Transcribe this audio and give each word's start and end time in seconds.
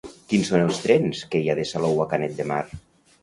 Quins 0.29 0.47
són 0.51 0.63
els 0.67 0.79
trens 0.85 1.19
que 1.35 1.43
hi 1.43 1.51
ha 1.51 1.55
de 1.59 1.65
Salou 1.73 2.01
a 2.05 2.07
Canet 2.15 2.33
de 2.39 2.47
Mar? 2.53 2.63